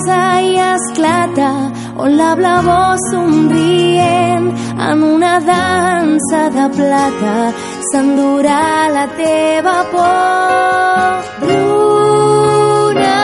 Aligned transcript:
tristesa 0.00 0.40
i 0.40 0.56
esclata 0.56 1.70
on 1.96 2.16
la 2.16 2.34
blavor 2.34 2.96
somrient 3.10 4.52
en 4.78 5.02
una 5.02 5.40
dansa 5.40 6.48
de 6.50 6.68
plata 6.76 7.52
s'endurà 7.90 8.88
la 8.96 9.06
teva 9.16 9.84
por. 9.92 11.22
Bruna, 11.42 13.18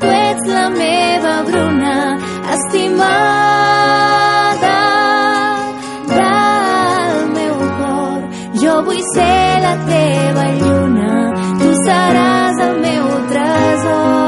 tu 0.00 0.06
ets 0.06 0.44
la 0.46 0.68
meva 0.70 1.42
Bruna, 1.48 2.18
estimada 2.54 4.02
del 6.16 7.16
meu 7.36 7.56
cor. 7.78 8.20
Jo 8.60 8.82
vull 8.82 9.02
ser 9.14 9.60
la 9.66 9.74
teva 9.88 10.44
lluna, 10.60 11.12
tu 11.58 11.68
seràs 11.84 12.56
el 12.68 12.74
meu 12.84 13.06
tresor. 13.30 14.25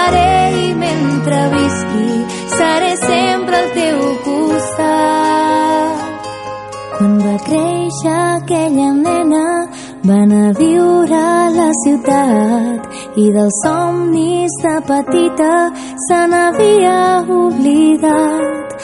Cantaré 0.00 0.68
i 0.68 0.74
mentre 0.74 1.38
visqui 1.54 2.24
seré 2.56 2.96
sempre 2.96 3.56
al 3.56 3.70
teu 3.74 3.98
costat. 4.24 5.98
Quan 6.96 7.18
va 7.24 7.36
créixer 7.44 8.16
aquella 8.36 8.92
nena 8.92 9.46
van 10.04 10.32
a 10.32 10.52
viure 10.58 11.20
a 11.20 11.50
la 11.52 11.70
ciutat 11.82 12.80
i 13.16 13.30
dels 13.36 13.60
somnis 13.64 14.52
de 14.64 14.76
petita 14.88 15.54
se 16.06 16.20
n'havia 16.32 17.24
oblidat. 17.28 18.76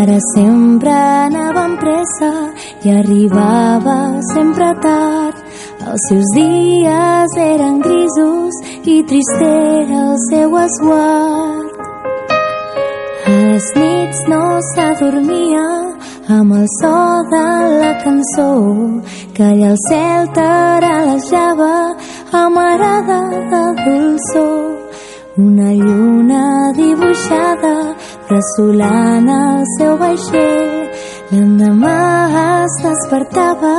Ara 0.00 0.18
sempre 0.34 0.94
anava 1.26 1.66
amb 1.68 1.78
pressa 1.82 2.32
i 2.84 2.96
arribava 3.00 3.98
sempre 4.34 4.74
tard. 4.82 5.49
Els 5.90 6.02
seus 6.06 6.28
dies 6.36 7.32
eren 7.42 7.80
grisos 7.82 8.58
i 8.86 9.00
trist 9.10 9.40
era 9.42 10.02
el 10.10 10.18
seu 10.28 10.52
esguard. 10.60 11.80
A 13.26 13.32
les 13.34 13.66
nits 13.80 14.20
no 14.30 14.42
s'adormia 14.68 15.64
amb 16.36 16.54
el 16.60 16.68
so 16.76 16.94
de 17.32 17.42
la 17.82 17.90
cançó 18.04 18.50
que 19.34 19.48
allà 19.48 19.72
al 19.72 19.80
cel 19.88 20.30
taralejava 20.38 21.74
amarada 22.44 23.20
de 23.52 23.64
dolçor. 23.82 24.60
Una 25.46 25.72
lluna 25.74 26.44
dibuixada 26.78 27.74
bressolant 28.28 29.34
el 29.40 29.66
seu 29.78 29.98
vaixell. 30.04 30.79
L'endemà 31.30 31.96
es 32.62 32.72
despertava 32.82 33.74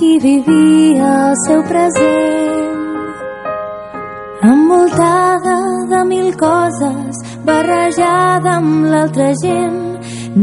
i 0.00 0.14
vivia 0.22 1.08
el 1.26 1.34
seu 1.42 1.58
present. 1.68 2.70
Envoltada 4.50 5.56
de 5.90 6.00
mil 6.08 6.30
coses, 6.40 7.20
barrejada 7.44 8.54
amb 8.62 8.88
l'altra 8.94 9.28
gent, 9.42 9.82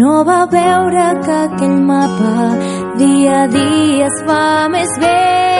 no 0.04 0.20
va 0.30 0.44
veure 0.52 1.08
que 1.26 1.40
aquell 1.40 1.80
mapa 1.90 2.36
dia 3.02 3.40
a 3.40 3.50
dia 3.58 4.12
es 4.12 4.22
fa 4.30 4.44
més 4.78 4.94
vell. 5.02 5.53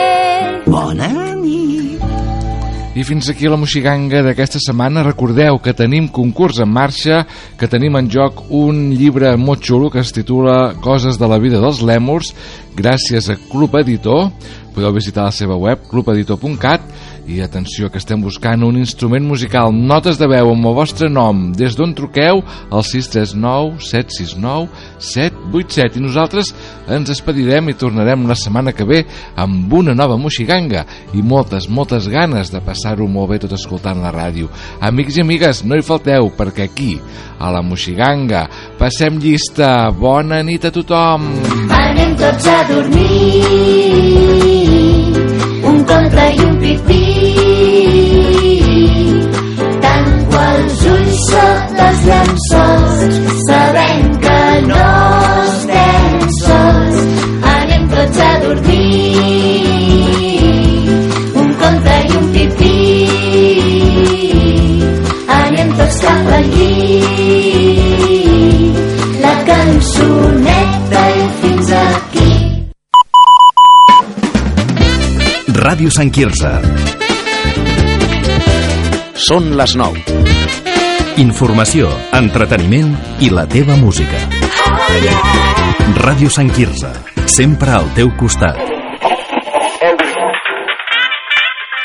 I 2.94 3.02
fins 3.02 3.26
aquí 3.26 3.48
la 3.50 3.56
moxiganga 3.58 4.20
d'aquesta 4.22 4.60
setmana. 4.62 5.02
Recordeu 5.02 5.56
que 5.58 5.72
tenim 5.74 6.06
concurs 6.14 6.60
en 6.62 6.70
marxa, 6.70 7.24
que 7.58 7.66
tenim 7.66 7.96
en 7.98 8.06
joc 8.06 8.44
un 8.54 8.92
llibre 8.94 9.32
molt 9.34 9.64
xulo 9.66 9.88
que 9.90 9.98
es 9.98 10.12
titula 10.14 10.76
Coses 10.78 11.18
de 11.18 11.26
la 11.26 11.40
vida 11.42 11.58
dels 11.58 11.82
lèmurs, 11.82 12.30
gràcies 12.78 13.26
a 13.32 13.36
Club 13.50 13.74
Editor. 13.82 14.28
Podeu 14.76 14.94
visitar 14.94 15.26
la 15.26 15.34
seva 15.34 15.58
web, 15.58 15.82
clubeditor.cat, 15.90 16.86
i 17.26 17.40
atenció 17.40 17.88
que 17.90 17.98
estem 17.98 18.20
buscant 18.20 18.62
un 18.66 18.76
instrument 18.76 19.24
musical, 19.24 19.72
notes 19.72 20.18
de 20.20 20.28
veu 20.28 20.50
amb 20.52 20.66
el 20.68 20.74
vostre 20.76 21.08
nom, 21.08 21.46
des 21.56 21.76
d'on 21.76 21.94
truqueu 21.96 22.42
al 22.70 22.84
639 22.84 23.80
769 23.80 24.68
787 24.98 25.98
i 25.98 26.04
nosaltres 26.04 26.52
ens 26.92 27.08
despedirem 27.08 27.70
i 27.70 27.76
tornarem 27.80 28.26
la 28.28 28.36
setmana 28.38 28.74
que 28.76 28.86
ve 28.88 29.04
amb 29.40 29.72
una 29.72 29.94
nova 29.96 30.18
moxiganga 30.20 30.84
i 31.14 31.22
moltes, 31.22 31.68
moltes 31.68 32.08
ganes 32.12 32.52
de 32.52 32.60
passar-ho 32.64 33.08
molt 33.08 33.32
bé 33.32 33.40
tot 33.42 33.56
escoltant 33.56 34.02
la 34.02 34.12
ràdio. 34.12 34.50
Amics 34.80 35.18
i 35.18 35.24
amigues, 35.24 35.64
no 35.64 35.78
hi 35.78 35.86
falteu 35.86 36.30
perquè 36.36 36.68
aquí, 36.68 36.98
a 37.38 37.50
la 37.54 37.62
moxiganga, 37.62 38.46
passem 38.78 39.18
llista. 39.22 39.90
Bona 39.96 40.42
nit 40.44 40.64
a 40.68 40.72
tothom! 40.74 41.28
Anem 41.72 42.16
tots 42.20 42.46
a 42.50 42.60
dormir 42.68 44.24
un 45.64 45.84
conte 45.88 46.30
i 46.34 46.44
un 46.44 46.58
pipí 46.60 47.13
sota 51.22 51.84
els 51.90 52.00
llençols 52.08 53.18
sabent 53.48 54.10
que 54.24 54.40
no 54.68 54.86
estem 55.44 56.14
sols 56.38 56.96
anem 57.54 57.84
tots 57.94 58.18
a 58.26 58.30
dormir 58.44 59.60
un 61.42 61.48
conte 61.62 61.94
i 62.08 62.10
un 62.20 62.26
pipí 62.36 62.78
anem 65.38 65.68
tots 65.80 65.98
cap 66.06 66.32
al 66.38 66.46
llit 66.58 67.94
la 69.26 69.34
cançoneta 69.50 71.02
i 71.20 71.24
fins 71.42 71.68
aquí 71.82 72.32
Ràdio 75.64 75.88
Sant 75.94 76.10
Quirze. 76.12 76.50
Són 79.24 79.54
les 79.56 79.72
9. 79.80 80.63
Informació, 81.14 81.86
entreteniment 82.10 82.88
i 83.22 83.28
la 83.30 83.44
teva 83.46 83.76
música. 83.78 84.18
Ràdio 85.94 86.26
Sant 86.26 86.48
Quirze. 86.50 86.88
Sempre 87.30 87.70
al 87.70 87.86
teu 87.94 88.08
costat. 88.18 88.58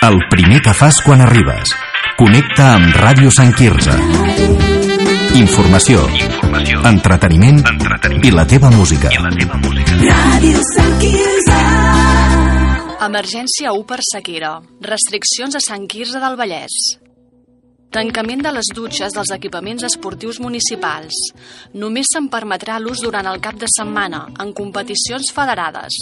El 0.07 0.17
primer 0.31 0.63
que 0.65 0.73
fas 0.73 0.97
quan 1.05 1.21
arribes. 1.21 1.75
Connecta 2.17 2.71
amb 2.79 2.95
Ràdio 2.97 3.29
Sant 3.29 3.53
Quirze. 3.53 3.93
Informació, 5.37 6.01
entreteniment, 6.89 7.61
i 8.25 8.31
la 8.33 8.47
teva 8.49 8.71
música. 8.73 9.11
Ràdio 9.13 10.63
Sant 10.71 10.97
Quirze. 11.03 11.59
Emergència 13.05 13.75
1 13.77 13.85
per 13.93 13.99
sequera. 14.09 14.55
Restriccions 14.89 15.53
a 15.53 15.61
Sant 15.61 15.85
Quirze 15.85 16.17
del 16.17 16.39
Vallès. 16.41 16.79
Tancament 17.89 18.43
de 18.45 18.51
les 18.53 18.67
dutxes 18.77 19.15
dels 19.15 19.31
equipaments 19.33 19.81
esportius 19.87 20.37
municipals. 20.43 21.15
Només 21.73 22.11
se'n 22.13 22.27
permetrà 22.29 22.75
l'ús 22.77 23.01
durant 23.01 23.25
el 23.25 23.39
cap 23.41 23.57
de 23.57 23.65
setmana, 23.73 24.27
en 24.43 24.51
competicions 24.53 25.31
federades. 25.33 25.97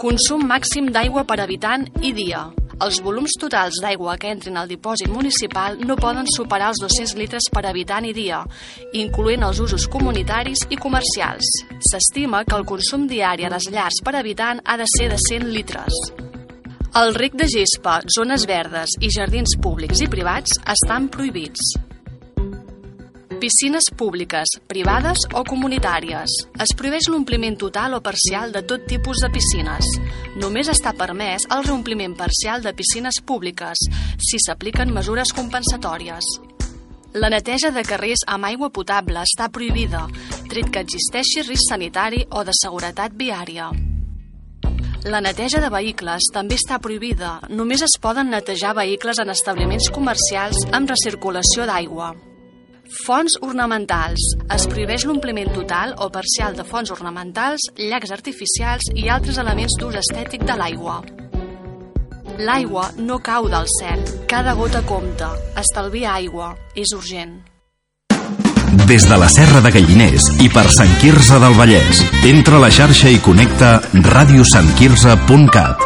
Consum 0.00 0.46
màxim 0.48 0.88
d'aigua 0.92 1.26
per 1.28 1.36
habitant 1.44 1.84
i 2.00 2.14
dia. 2.16 2.46
Els 2.80 3.02
volums 3.04 3.36
totals 3.40 3.76
d'aigua 3.84 4.16
que 4.20 4.32
entrin 4.32 4.56
al 4.56 4.72
dipòsit 4.72 5.12
municipal 5.12 5.76
no 5.84 6.00
poden 6.00 6.28
superar 6.32 6.72
els 6.72 6.80
200 6.80 7.16
litres 7.20 7.52
per 7.52 7.66
habitant 7.68 8.08
i 8.08 8.12
dia, 8.16 8.42
incloent 8.96 9.44
els 9.44 9.60
usos 9.64 9.84
comunitaris 9.88 10.64
i 10.70 10.80
comercials. 10.80 11.48
S'estima 11.92 12.44
que 12.44 12.56
el 12.56 12.64
consum 12.64 13.04
diari 13.08 13.44
a 13.44 13.52
les 13.52 13.68
llars 13.68 14.00
per 14.04 14.16
habitant 14.16 14.64
ha 14.64 14.80
de 14.80 14.88
ser 14.96 15.12
de 15.12 15.20
100 15.28 15.52
litres. 15.52 16.25
El 16.96 17.12
rec 17.12 17.34
de 17.36 17.44
gespa, 17.44 17.98
zones 18.08 18.46
verdes 18.48 18.94
i 19.04 19.10
jardins 19.12 19.52
públics 19.60 19.98
i 20.00 20.06
privats 20.08 20.54
estan 20.72 21.10
prohibits. 21.12 21.74
Piscines 23.36 23.90
públiques, 24.00 24.54
privades 24.64 25.26
o 25.36 25.42
comunitàries. 25.44 26.32
Es 26.64 26.70
prohibeix 26.72 27.10
l'ompliment 27.12 27.58
total 27.60 27.98
o 27.98 28.00
parcial 28.00 28.54
de 28.54 28.62
tot 28.70 28.86
tipus 28.88 29.20
de 29.20 29.28
piscines. 29.34 29.90
Només 30.40 30.70
està 30.72 30.94
permès 30.96 31.44
el 31.52 31.66
reompliment 31.66 32.14
parcial 32.16 32.64
de 32.64 32.72
piscines 32.78 33.20
públiques 33.20 33.82
si 34.16 34.40
s'apliquen 34.40 34.94
mesures 34.96 35.34
compensatòries. 35.36 36.30
La 37.12 37.28
neteja 37.28 37.74
de 37.76 37.84
carrers 37.84 38.24
amb 38.24 38.48
aigua 38.48 38.72
potable 38.72 39.20
està 39.20 39.50
prohibida, 39.52 40.06
tret 40.48 40.72
que 40.72 40.86
existeixi 40.88 41.44
risc 41.44 41.68
sanitari 41.74 42.24
o 42.30 42.40
de 42.40 42.56
seguretat 42.56 43.12
viària. 43.20 43.68
La 45.06 45.20
neteja 45.22 45.60
de 45.62 45.68
vehicles 45.70 46.26
també 46.34 46.56
està 46.58 46.80
prohibida. 46.82 47.36
Només 47.46 47.84
es 47.86 47.92
poden 48.02 48.32
netejar 48.32 48.72
vehicles 48.74 49.20
en 49.22 49.30
establiments 49.30 49.86
comercials 49.94 50.64
amb 50.74 50.90
recirculació 50.90 51.62
d'aigua. 51.68 52.08
Fonts 53.04 53.38
ornamentals. 53.46 54.26
Es 54.50 54.66
prohibeix 54.66 55.06
l'ompliment 55.06 55.52
total 55.54 55.94
o 56.02 56.10
parcial 56.10 56.58
de 56.58 56.66
fonts 56.66 56.90
ornamentals, 56.90 57.70
llacs 57.78 58.10
artificials 58.18 58.90
i 58.98 59.06
altres 59.06 59.38
elements 59.38 59.78
d'ús 59.78 60.02
estètic 60.02 60.42
de 60.42 60.58
l'aigua. 60.58 61.00
L'aigua 62.42 62.90
no 62.98 63.22
cau 63.22 63.46
del 63.52 63.70
cel. 63.78 64.02
Cada 64.26 64.58
gota 64.58 64.82
compta. 64.90 65.36
Estalvia 65.62 66.16
aigua. 66.18 66.56
És 66.74 66.98
urgent. 66.98 67.44
Des 68.86 69.08
de 69.08 69.16
la 69.16 69.28
Serra 69.28 69.60
de 69.60 69.70
Galliners 69.70 70.28
i 70.42 70.48
per 70.52 70.66
Sant 70.72 70.92
Quirze 71.00 71.38
del 71.42 71.54
Vallès. 71.58 72.02
Entra 72.26 72.56
a 72.58 72.62
la 72.66 72.70
xarxa 72.70 73.08
i 73.08 73.20
connecta 73.22 73.80
radiosantquirze.cat. 73.92 75.84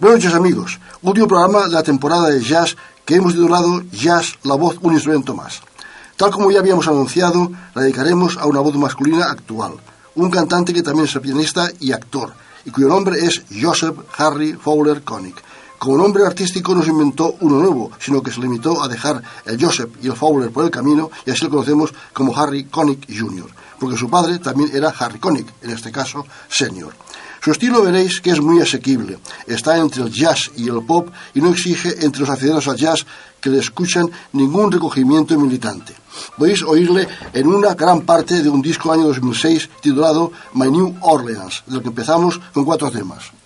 Buenas 0.00 0.24
noches 0.24 0.34
amigos, 0.34 0.80
último 1.02 1.28
programa 1.28 1.66
de 1.68 1.74
la 1.74 1.82
temporada 1.82 2.30
de 2.30 2.40
jazz 2.40 2.76
que 3.04 3.16
hemos 3.16 3.32
titulado 3.34 3.82
Jazz, 3.92 4.38
la 4.44 4.54
voz, 4.54 4.76
un 4.82 4.94
instrumento 4.94 5.34
más. 5.34 5.60
Tal 6.16 6.30
como 6.30 6.50
ya 6.50 6.60
habíamos 6.60 6.86
anunciado, 6.86 7.50
la 7.74 7.82
dedicaremos 7.82 8.36
a 8.36 8.46
una 8.46 8.60
voz 8.60 8.76
masculina 8.76 9.26
actual, 9.30 9.72
un 10.14 10.30
cantante 10.30 10.72
que 10.72 10.82
también 10.82 11.06
es 11.06 11.18
pianista 11.18 11.68
y 11.80 11.92
actor, 11.92 12.32
y 12.64 12.70
cuyo 12.70 12.88
nombre 12.88 13.24
es 13.24 13.42
Joseph 13.60 13.96
Harry 14.18 14.52
Fowler 14.54 15.02
Koenig. 15.02 15.34
Como 15.78 15.96
nombre 15.96 16.26
artístico 16.26 16.74
no 16.74 16.82
se 16.82 16.90
inventó 16.90 17.36
uno 17.40 17.58
nuevo, 17.58 17.90
sino 17.98 18.22
que 18.22 18.30
se 18.30 18.40
limitó 18.40 18.82
a 18.82 18.88
dejar 18.88 19.22
el 19.46 19.58
Joseph 19.58 19.90
y 20.02 20.08
el 20.08 20.16
Fowler 20.16 20.50
por 20.50 20.64
el 20.64 20.70
camino 20.70 21.10
y 21.24 21.30
así 21.30 21.44
lo 21.44 21.50
conocemos 21.50 21.94
como 22.12 22.36
Harry 22.36 22.64
Koenig 22.64 23.06
Jr., 23.08 23.50
porque 23.78 23.96
su 23.96 24.10
padre 24.10 24.38
también 24.40 24.70
era 24.74 24.90
Harry 24.90 25.18
Koenig, 25.18 25.46
en 25.62 25.70
este 25.70 25.90
caso 25.90 26.26
senior. 26.50 26.92
Su 27.42 27.52
estilo 27.52 27.82
veréis 27.82 28.20
que 28.20 28.30
es 28.30 28.40
muy 28.40 28.60
asequible, 28.60 29.18
está 29.46 29.78
entre 29.78 30.02
el 30.02 30.10
jazz 30.10 30.50
y 30.56 30.68
el 30.68 30.82
pop 30.84 31.08
y 31.34 31.40
no 31.40 31.50
exige 31.50 32.04
entre 32.04 32.20
los 32.20 32.28
accederos 32.28 32.68
al 32.68 32.76
jazz 32.76 33.06
que 33.40 33.48
le 33.48 33.60
escuchan 33.60 34.10
ningún 34.32 34.70
recogimiento 34.70 35.38
militante. 35.38 35.94
Podéis 36.36 36.62
oírle 36.62 37.08
en 37.32 37.46
una 37.46 37.74
gran 37.74 38.02
parte 38.02 38.42
de 38.42 38.48
un 38.50 38.60
disco 38.60 38.92
año 38.92 39.04
2006 39.04 39.70
titulado 39.80 40.32
My 40.52 40.70
New 40.70 40.96
Orleans, 41.00 41.62
del 41.66 41.80
que 41.80 41.88
empezamos 41.88 42.38
con 42.52 42.66
cuatro 42.66 42.90
temas. 42.90 43.39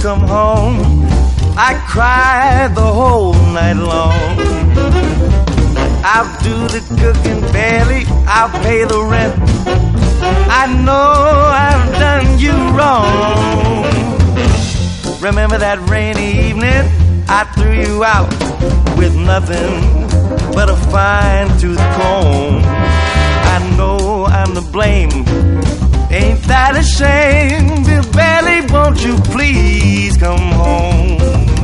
Come 0.00 0.20
home, 0.20 1.04
I 1.58 1.74
cry 1.86 2.68
the 2.74 2.80
whole 2.80 3.34
night 3.34 3.74
long. 3.74 4.38
I'll 6.02 6.42
do 6.42 6.56
the 6.68 6.80
cooking 7.00 7.40
barely, 7.52 8.04
I'll 8.26 8.48
pay 8.62 8.84
the 8.84 9.02
rent. 9.02 9.34
I 10.48 10.66
know 10.86 11.12
I've 11.66 11.92
done 11.98 12.38
you 12.38 12.52
wrong. 12.76 13.84
Remember 15.20 15.58
that 15.58 15.78
rainy 15.90 16.48
evening? 16.48 16.88
I 17.28 17.44
threw 17.54 17.74
you 17.74 18.02
out 18.02 18.30
with 18.96 19.14
nothing 19.14 20.08
but 20.54 20.70
a 20.70 20.76
fine 20.90 21.48
tooth 21.58 21.78
comb. 21.78 22.62
I 22.64 23.74
know 23.76 24.24
I'm 24.24 24.54
to 24.54 24.62
blame. 24.62 25.89
Ain't 26.12 26.42
that 26.42 26.76
a 26.76 26.82
shame, 26.82 27.84
Bill 27.84 28.02
Bailey? 28.12 28.66
Won't 28.72 29.04
you 29.04 29.16
please 29.32 30.16
come 30.16 30.50
home? 30.50 31.59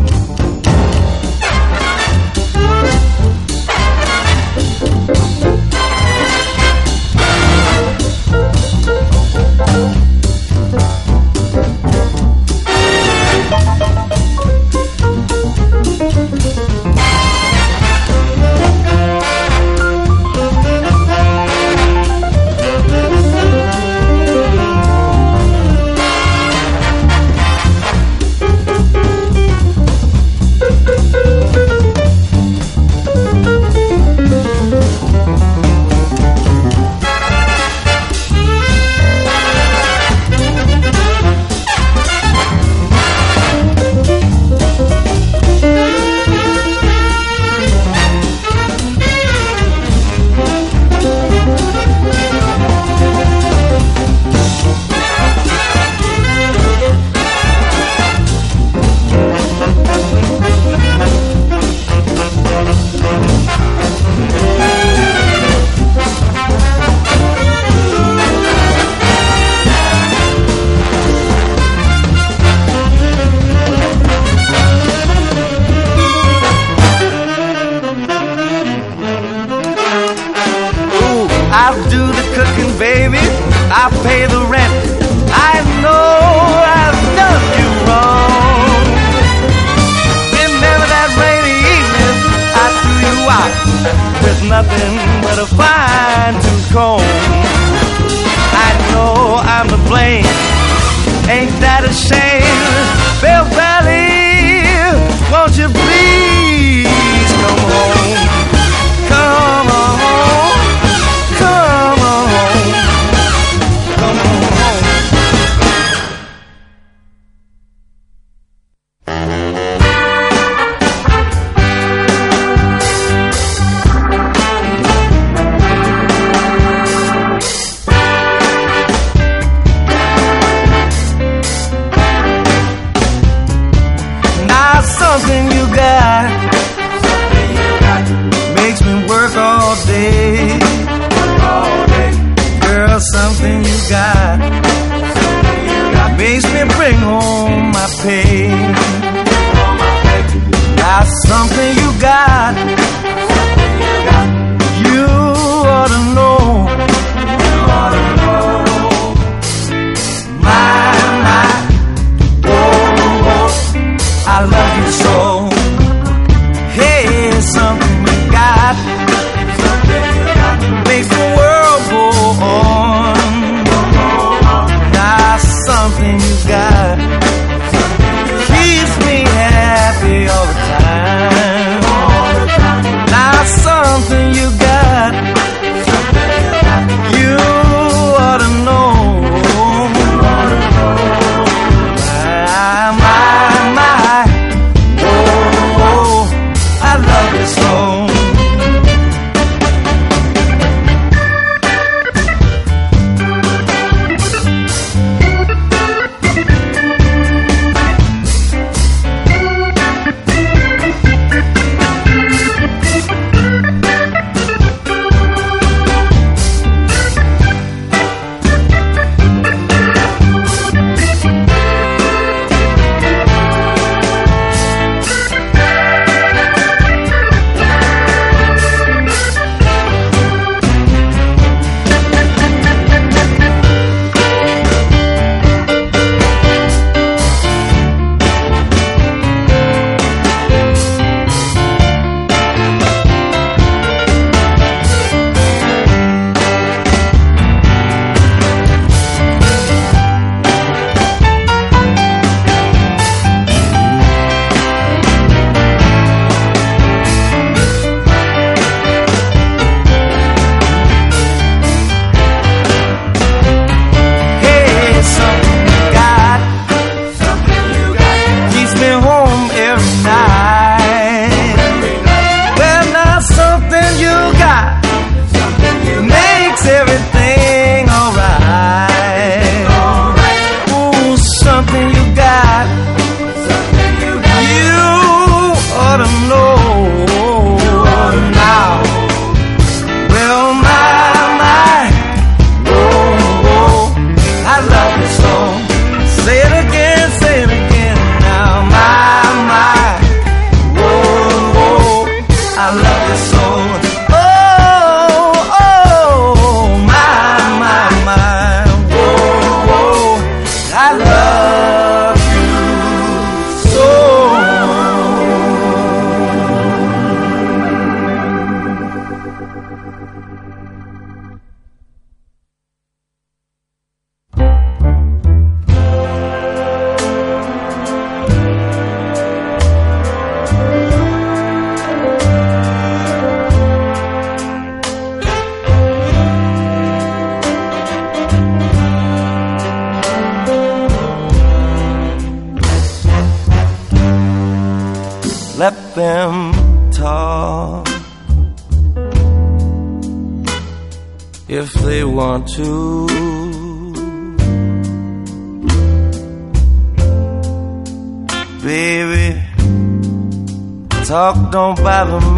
have 361.96 362.12
a 362.12 362.35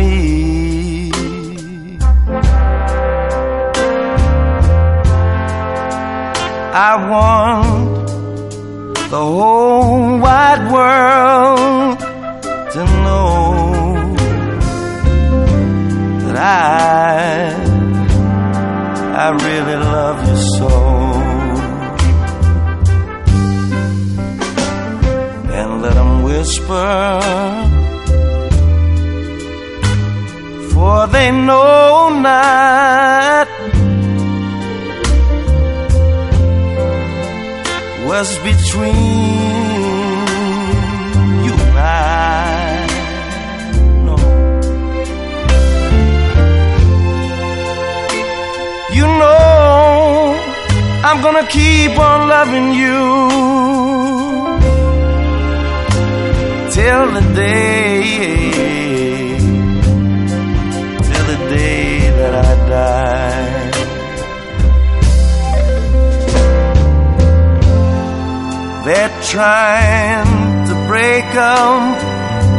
They're 68.89 69.23
trying 69.23 70.67
to 70.67 70.75
break 70.87 71.27
up 71.35 71.99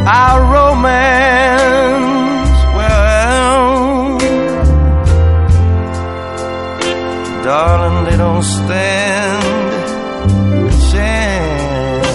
our 0.06 0.40
romance. 0.54 1.70
Well, 2.76 4.18
darling, 7.42 8.04
they 8.04 8.16
don't 8.16 8.44
stand 8.44 9.42
a 10.68 10.70
chance. 10.92 12.06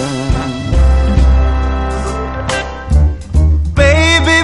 Baby, 3.74 4.38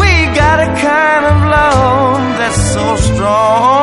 we 0.00 0.10
got 0.34 0.58
a 0.60 0.68
kind 0.88 1.24
of 1.26 1.36
love 1.50 2.38
that's 2.38 2.62
so 2.72 2.96
strong. 2.96 3.75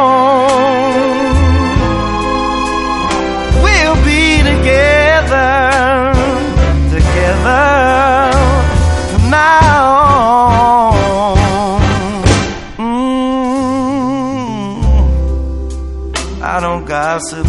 gossip. 17.14 17.46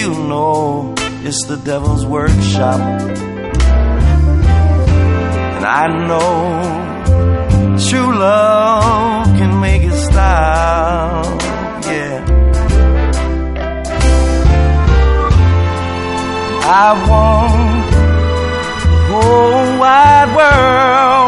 You 0.00 0.08
know 0.30 0.94
it's 1.26 1.46
the 1.46 1.56
devil's 1.64 2.04
workshop. 2.04 2.80
And 5.56 5.64
I 5.82 5.84
know 6.08 6.34
true 7.88 8.12
love 8.18 9.26
can 9.38 9.60
make 9.60 9.82
it 9.82 9.98
stop. 10.08 11.42
Yeah. 11.92 12.18
I 16.86 16.88
want 17.08 17.84
the 18.82 18.96
whole 19.10 19.78
wide 19.78 20.30
world 20.36 21.23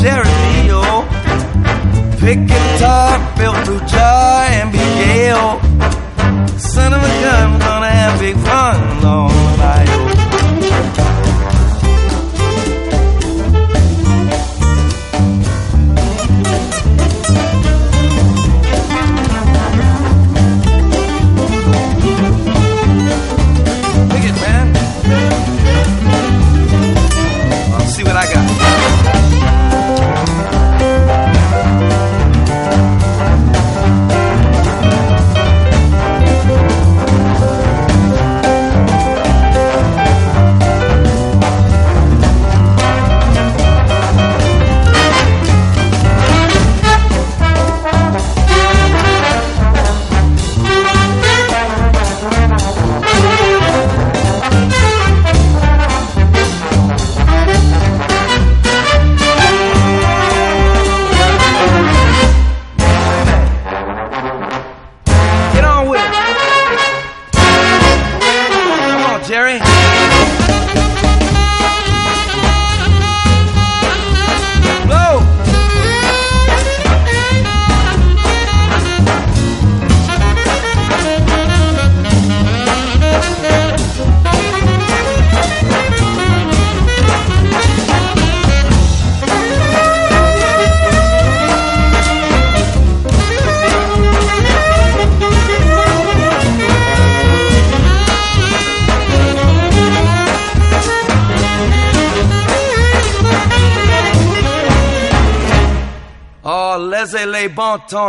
sincerity, 0.00 0.62
Leo, 0.62 1.04
Pick 2.20 2.46
guitar, 2.46 3.18
fell 3.36 3.52
blue 3.64 3.80
jar 3.86 4.44
and 4.48 4.72
be 4.72 4.78
Son 6.58 6.92
of 6.94 7.02
a 7.02 7.12
gun. 7.22 7.39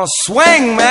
swing, 0.08 0.76
man. 0.76 0.91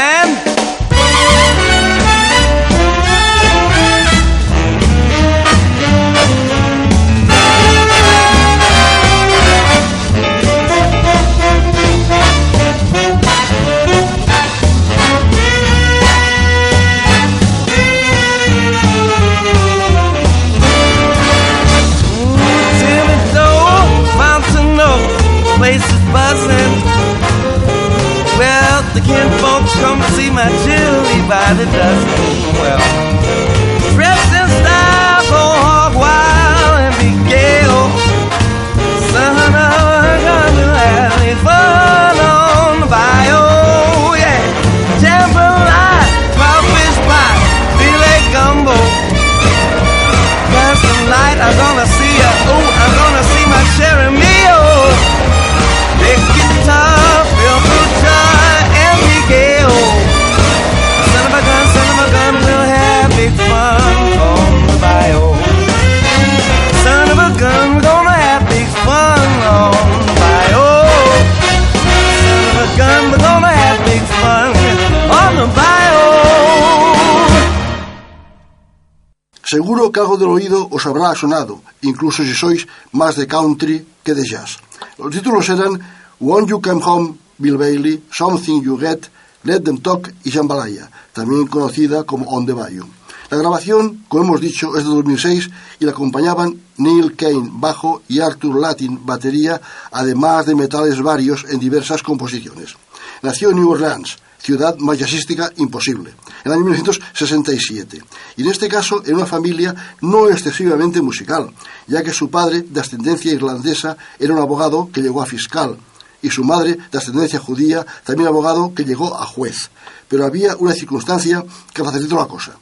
Os 80.80 80.86
habrá 80.86 81.14
sonado, 81.14 81.60
incluso 81.82 82.24
si 82.24 82.32
sois 82.32 82.64
más 82.96 83.16
de 83.16 83.26
country 83.28 83.84
que 84.02 84.14
de 84.14 84.24
jazz. 84.24 84.56
Los 84.96 85.12
títulos 85.12 85.46
eran 85.50 85.76
Won't 86.20 86.48
You 86.48 86.60
Come 86.62 86.80
Home, 86.82 87.18
Bill 87.36 87.58
Bailey, 87.58 88.02
Something 88.10 88.62
You 88.62 88.78
Get, 88.78 89.12
Let 89.44 89.60
Them 89.60 89.78
Talk 89.78 90.08
y 90.24 90.30
Jambalaya, 90.30 90.90
también 91.12 91.46
conocida 91.48 92.04
como 92.04 92.24
On 92.30 92.46
the 92.46 92.54
Bayou. 92.54 92.88
La 93.28 93.36
grabación, 93.36 94.04
como 94.08 94.24
hemos 94.24 94.40
dicho, 94.40 94.76
es 94.76 94.84
de 94.84 94.90
2006 94.90 95.50
y 95.80 95.84
la 95.84 95.92
acompañaban 95.92 96.58
Neil 96.78 97.14
Kane, 97.14 97.50
bajo, 97.52 98.02
y 98.08 98.20
Arthur 98.20 98.58
Latin, 98.58 99.04
batería, 99.04 99.60
además 99.92 100.46
de 100.46 100.54
metales 100.54 101.00
varios 101.00 101.44
en 101.48 101.60
diversas 101.60 102.02
composiciones. 102.02 102.74
Nació 103.22 103.50
en 103.50 103.56
New 103.56 103.70
Orleans, 103.70 104.16
ciudad 104.40 104.76
más 104.78 104.98
jazzística 104.98 105.50
imposible, 105.56 106.10
en 106.44 106.46
el 106.46 106.52
año 106.52 106.64
1967. 106.64 108.02
Y 108.36 108.42
en 108.42 108.48
este 108.48 108.68
caso, 108.68 109.02
en 109.04 109.14
una 109.14 109.26
familia 109.26 109.74
no 110.00 110.28
excesivamente 110.28 111.02
musical, 111.02 111.50
ya 111.86 112.02
que 112.02 112.12
su 112.12 112.30
padre, 112.30 112.62
de 112.62 112.80
ascendencia 112.80 113.32
irlandesa, 113.32 113.96
era 114.18 114.32
un 114.32 114.40
abogado 114.40 114.90
que 114.92 115.02
llegó 115.02 115.22
a 115.22 115.26
fiscal, 115.26 115.76
y 116.22 116.30
su 116.30 116.44
madre, 116.44 116.78
de 116.90 116.98
ascendencia 116.98 117.38
judía, 117.38 117.86
también 118.04 118.28
abogado 118.28 118.74
que 118.74 118.84
llegó 118.84 119.18
a 119.18 119.26
juez. 119.26 119.70
Pero 120.08 120.26
había 120.26 120.56
una 120.56 120.74
circunstancia 120.74 121.44
que 121.72 121.84
facilitó 121.84 122.16
la 122.16 122.26
cosa. 122.26 122.52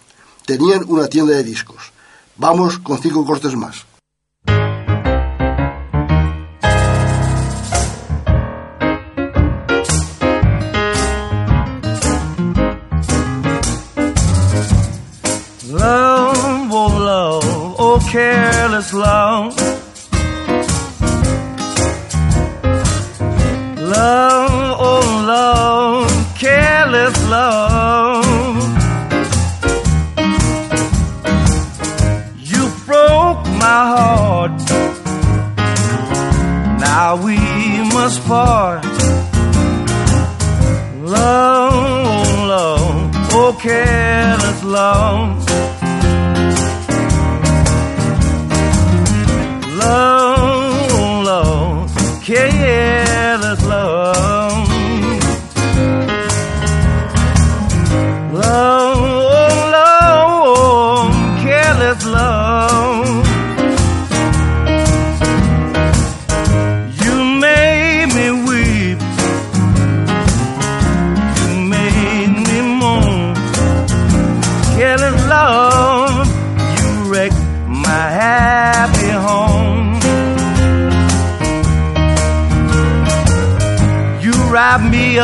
Tenían 0.46 0.84
una 0.86 1.08
tienda 1.08 1.34
de 1.34 1.42
discos. 1.42 1.92
Vamos 2.36 2.78
con 2.78 3.00
cinco 3.00 3.24
cortes 3.24 3.56
más. 3.56 3.87
Careless 18.08 18.94
love. 18.94 19.77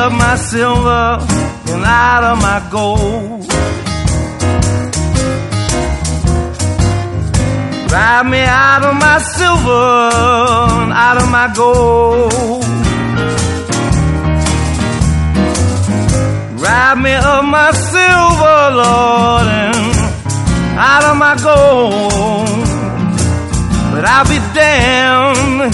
Of 0.05 0.13
my 0.13 0.37
silver 0.37 1.19
and 1.73 1.85
out 1.85 2.25
of 2.25 2.37
my 2.49 2.61
gold. 2.71 3.41
Robbed 7.91 8.29
me 8.29 8.43
out 8.43 8.83
of 8.85 8.95
my 9.07 9.19
silver 9.37 9.87
and 10.83 10.93
out 10.93 11.17
of 11.23 11.29
my 11.31 11.47
gold. 11.61 12.65
Rob 16.65 16.99
me 16.99 17.15
of 17.15 17.45
my 17.57 17.71
silver, 17.93 18.61
Lord, 18.83 19.47
and 19.65 19.97
out 20.91 21.05
of 21.11 21.17
my 21.17 21.35
gold. 21.49 22.67
But 23.93 24.05
I'll 24.05 24.29
be 24.29 24.41
damned 24.53 25.73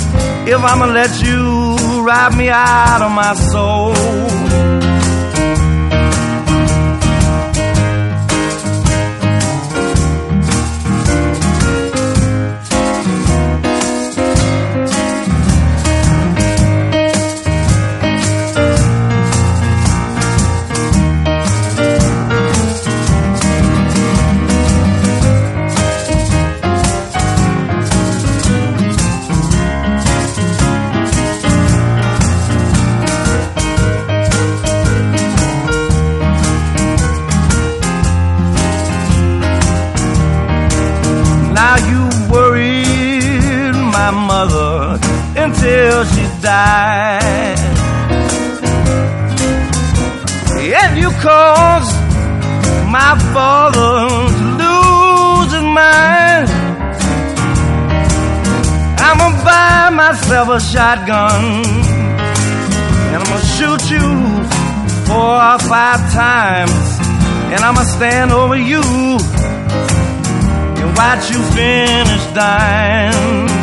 if 0.49 0.61
I'ma 0.62 0.87
let 0.87 1.21
you 1.21 1.80
rob 2.11 2.35
me 2.35 2.49
out 2.49 3.03
of 3.03 3.12
my 3.12 3.35
soul. 3.35 4.69
Until 45.90 46.05
she 46.14 46.42
died. 46.42 47.59
And 50.72 50.98
you 50.98 51.11
caused 51.20 51.94
my 52.90 53.18
father 53.35 54.09
to 54.38 54.44
lose 54.62 55.53
his 55.53 55.62
mind. 55.62 56.48
I'ma 59.07 59.29
buy 59.44 59.90
myself 59.90 60.48
a 60.48 60.61
shotgun 60.61 61.64
and 63.12 63.22
I'ma 63.22 63.38
shoot 63.57 63.83
you 63.90 64.07
four 65.07 65.35
or 65.50 65.59
five 65.59 66.00
times 66.12 66.83
and 67.53 67.61
I'ma 67.64 67.83
stand 67.83 68.31
over 68.33 68.57
you 68.57 68.83
and 70.81 70.96
watch 70.96 71.31
you 71.31 71.42
finish 71.57 72.24
dying. 72.35 73.60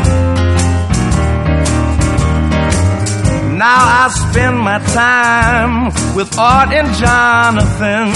Now 3.58 4.04
I 4.04 4.10
spend 4.10 4.60
my 4.60 4.78
time 4.94 5.86
with 6.16 6.38
Art 6.38 6.72
and 6.72 6.94
Jonathan. 6.94 8.14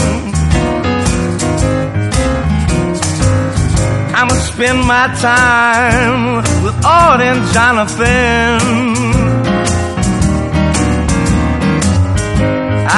I'ma 4.13 4.34
spend 4.36 4.86
my 4.86 5.08
time 5.19 6.36
with 6.63 6.86
Art 6.86 7.21
and 7.21 7.41
Jonathan. 7.56 8.60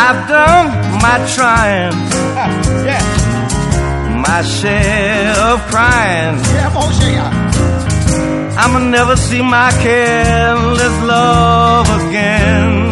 I've 0.06 0.28
done 0.28 0.68
my 1.02 1.18
trying. 1.36 1.96
My 4.24 4.42
share 4.42 5.32
of 5.38 5.60
crying. 5.70 6.38
Yeah, 6.56 7.43
I'ma 8.56 8.80
never 8.80 9.16
see 9.16 9.42
my 9.42 9.72
careless 9.82 11.02
love 11.04 11.90
again. 12.06 12.92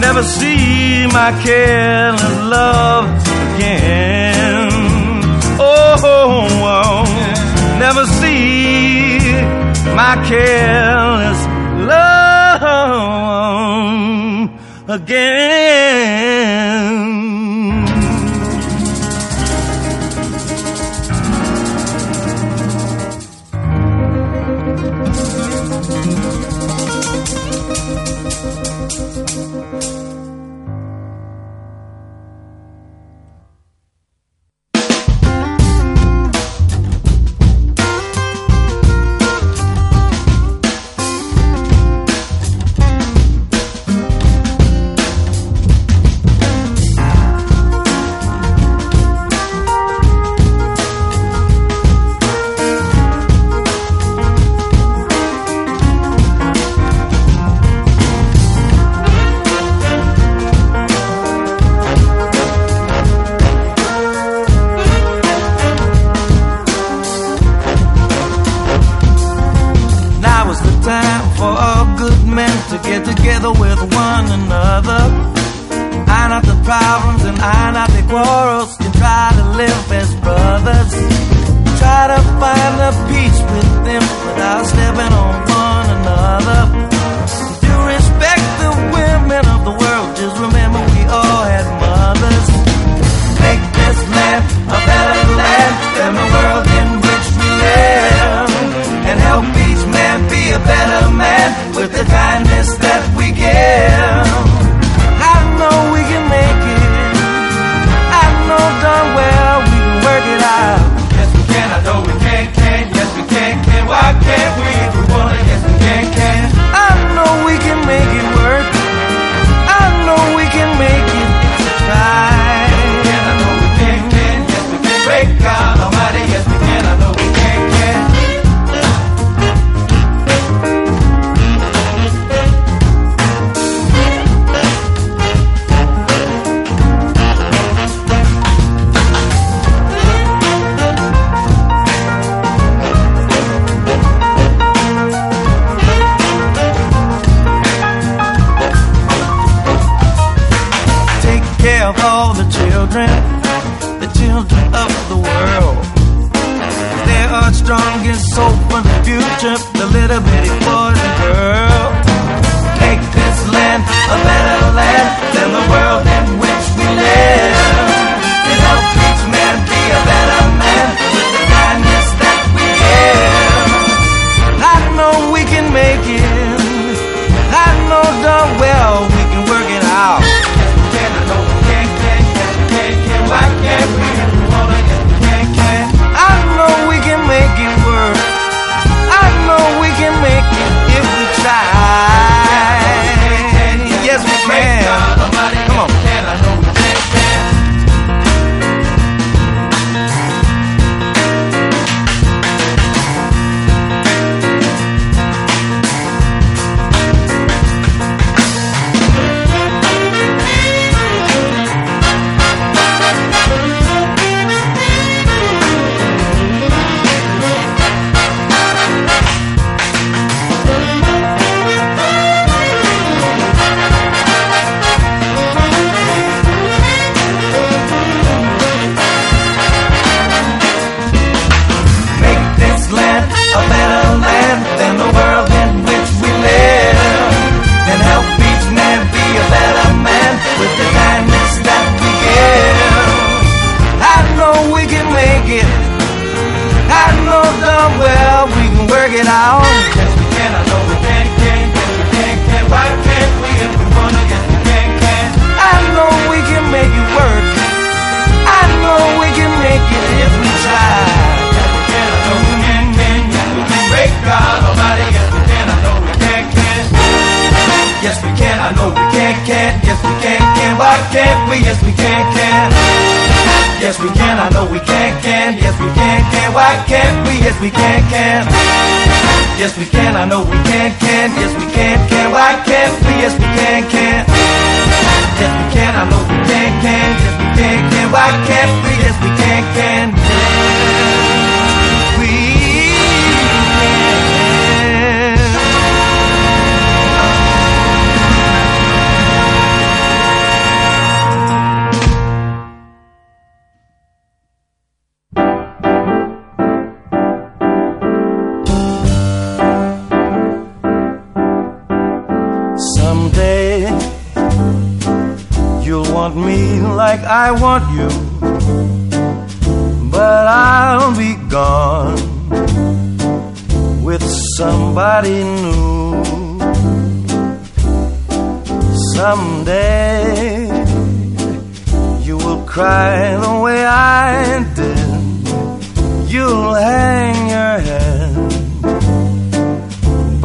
Never 0.00 0.22
see 0.22 1.06
my 1.08 1.32
careless 1.42 2.38
love 2.54 3.06
again. 3.56 4.70
Oh, 5.58 5.96
oh, 6.04 6.48
oh. 6.72 7.04
never 7.78 8.06
see 8.06 9.18
my 9.94 10.14
careless 10.28 11.40
love 11.90 12.64
again. 14.88 16.14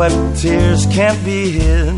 but 0.09 0.35
tears 0.35 0.85
can't 0.87 1.23
be 1.23 1.51
hid. 1.51 1.93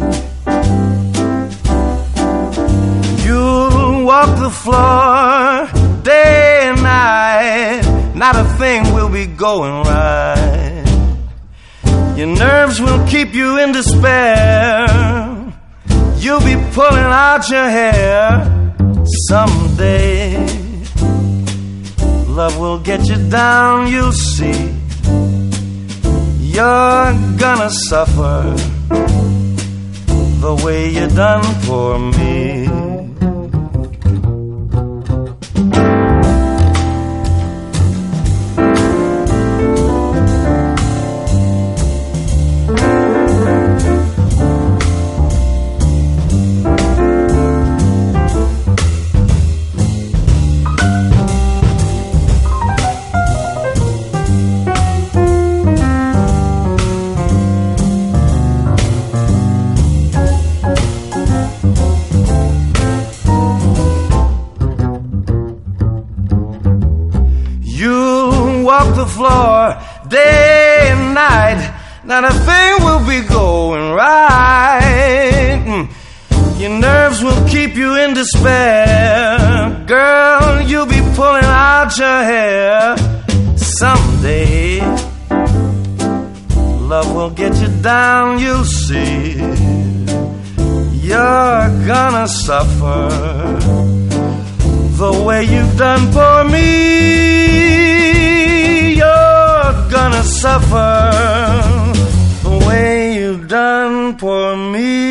You'll 3.26 4.06
walk 4.06 4.32
the 4.40 4.50
floor 4.50 5.70
day 6.04 6.62
and 6.64 6.84
night, 6.84 8.14
not 8.16 8.36
a 8.36 8.44
thing 8.60 8.94
will 8.94 9.10
be 9.10 9.26
going 9.26 9.84
right. 9.84 10.84
Your 12.18 12.28
nerves 12.28 12.80
will 12.82 13.06
keep 13.08 13.34
you 13.34 13.60
in 13.60 13.72
despair. 13.72 14.88
You'll 16.18 16.46
be 16.52 16.56
pulling 16.74 17.12
out 17.28 17.50
your 17.50 17.70
hair 17.80 18.76
someday. 19.28 20.38
Love 22.28 22.60
will 22.60 22.80
get 22.80 23.08
you 23.08 23.18
down, 23.30 23.88
you'll 23.88 24.12
see. 24.12 24.81
You're 26.54 27.14
gonna 27.38 27.70
suffer 27.70 28.44
the 30.44 30.54
way 30.66 30.90
you 30.90 31.08
done 31.08 31.46
for 31.66 31.98
me. 31.98 32.41
Girl, 79.92 80.62
you'll 80.62 80.88
be 80.88 81.02
pulling 81.16 81.44
out 81.44 81.98
your 81.98 82.24
hair 82.24 82.96
someday. 83.56 84.80
Love 86.92 87.14
will 87.14 87.30
get 87.30 87.56
you 87.62 87.68
down, 87.82 88.40
you'll 88.40 88.64
see. 88.64 89.34
You're 91.08 91.70
gonna 91.86 92.28
suffer 92.28 93.10
the 94.98 95.12
way 95.26 95.44
you've 95.44 95.78
done 95.78 96.12
for 96.12 96.44
me. 96.46 96.66
You're 98.96 99.74
gonna 99.92 100.24
suffer 100.24 101.12
the 102.44 102.58
way 102.68 103.16
you've 103.18 103.48
done 103.48 104.18
for 104.18 104.56
me. 104.56 105.11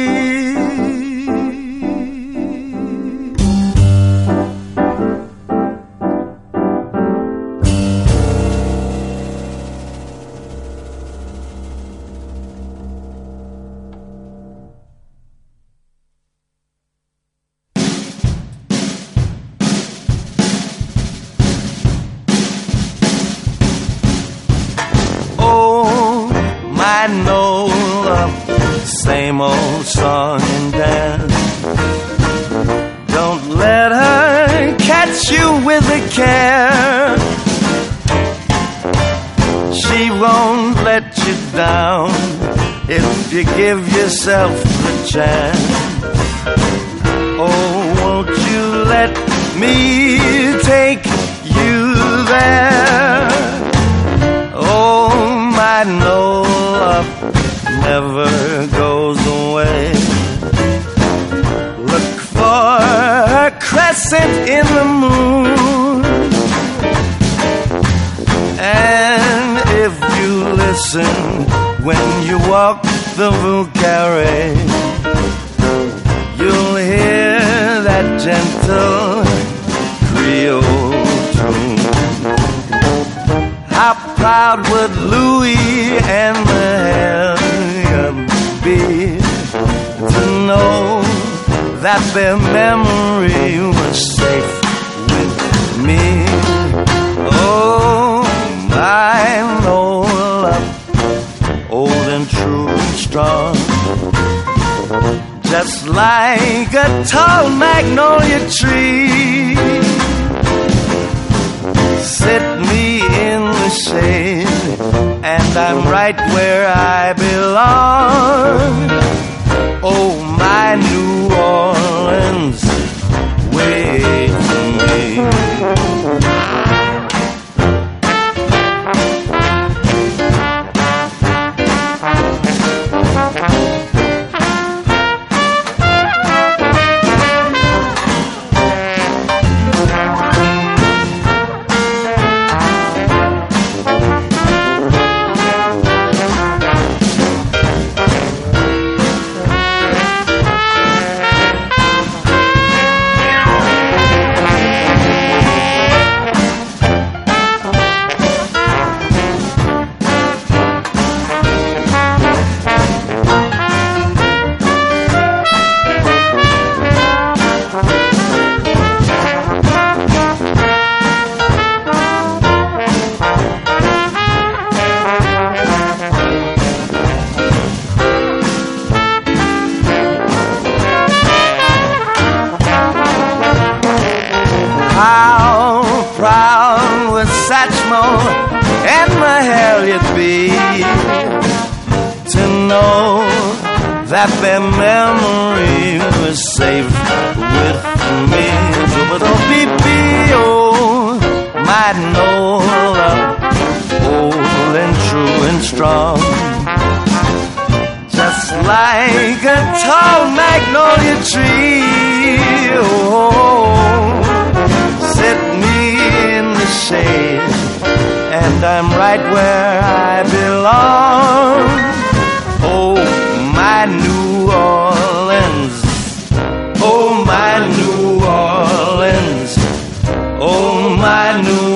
Oh, 231.42 231.69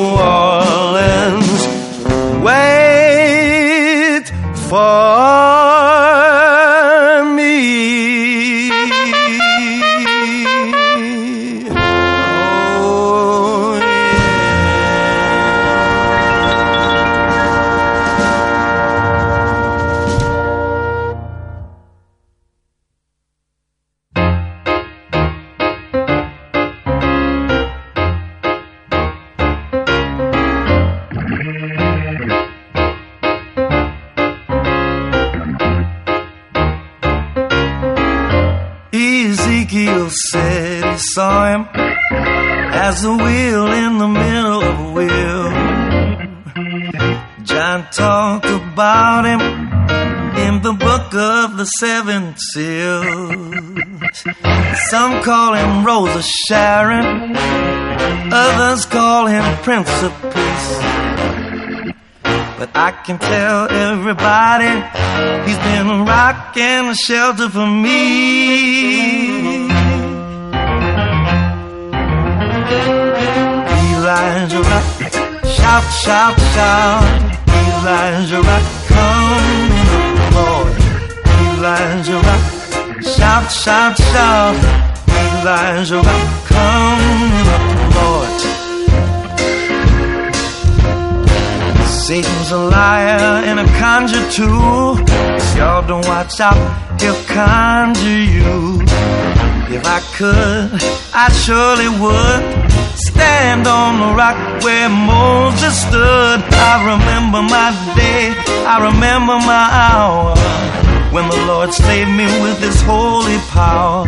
Some 54.95 55.19
call 55.25 55.55
him 55.55 55.85
Rose 55.85 56.15
of 56.15 56.25
Sharon, 56.25 57.35
others 58.33 58.87
call 58.87 59.27
him 59.27 59.43
Prince 59.65 59.91
of 60.05 60.13
Peace. 60.23 60.79
But 62.59 62.71
I 62.77 62.93
can 63.05 63.19
tell 63.19 63.73
everybody 63.73 64.71
he's 65.49 65.59
been 65.67 65.91
a 65.91 66.05
rock 66.05 66.57
and 66.57 66.91
a 66.91 66.95
shelter 66.95 67.49
for 67.49 67.67
me. 67.67 69.67
Elijah 73.97 74.63
Rock, 74.63 74.85
shout, 75.59 75.85
shout, 76.05 76.39
shout. 76.55 77.03
Elijah 77.49 78.43
Rock, 78.49 78.63
come, 78.87 79.71
Lord. 80.37 80.73
Elijah 81.59 82.21
Rock, 82.29 82.54
shout, 83.05 83.51
shout, 83.51 83.97
shout. 83.97 84.57
Elijah 85.41 85.97
Rock, 85.97 86.47
come, 86.47 87.49
up, 87.55 87.95
Lord. 87.97 88.41
Satan's 91.89 92.51
a 92.51 92.59
liar 92.59 93.43
and 93.49 93.61
a 93.61 93.67
conjure 93.79 94.31
too. 94.31 95.03
Y'all 95.57 95.87
don't 95.87 96.07
watch 96.07 96.41
out, 96.41 96.61
he'll 97.01 97.23
conjure 97.25 98.25
you. 98.39 98.83
If 99.77 99.85
I 99.87 100.01
could, 100.17 100.71
I 101.15 101.29
surely 101.45 101.89
would 101.89 102.43
stand 102.97 103.67
on 103.67 104.01
the 104.01 104.15
rock 104.15 104.63
where 104.63 104.89
Moses 104.89 105.81
stood. 105.81 106.41
I 106.71 106.75
remember 106.93 107.43
my 107.43 107.71
day, 107.97 108.35
I 108.67 108.77
remember 108.85 109.37
my 109.39 109.67
hour 109.73 110.84
when 111.15 111.31
the 111.31 111.37
Lord 111.47 111.73
saved 111.73 112.11
me 112.11 112.27
with 112.43 112.59
His 112.59 112.83
holy 112.83 113.39
power. 113.55 114.05